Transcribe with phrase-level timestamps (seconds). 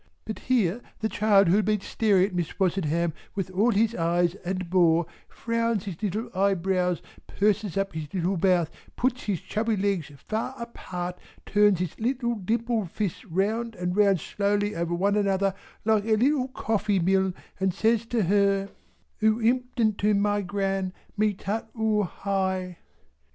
[0.25, 4.33] But here the child who had been staring at Miss Wozenham with all his eyes
[4.43, 9.77] and more, frowns down his little eyebrows purses up his little mouth puts his chubby
[9.77, 15.53] legs far apart turns his little dimpled fists round and round slowly over one another
[15.85, 18.69] like a little coffee mill, and says to her
[19.21, 22.77] "Oo impdent to mi Gran, me tut oor hi!"